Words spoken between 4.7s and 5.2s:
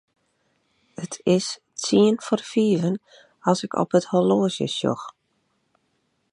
sjoch.